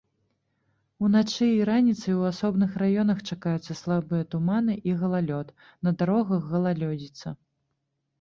Уначы 1.07 1.47
і 1.57 1.57
раніцай 1.69 2.15
у 2.21 2.23
асобных 2.29 2.71
раёнах 2.83 3.19
чакаюцца 3.35 3.77
слабыя 3.81 4.23
туманы 4.31 4.75
і 4.89 4.95
галалёд, 5.03 5.53
на 5.89 5.93
дарогах 6.01 6.41
галалёдзіца. 6.55 7.27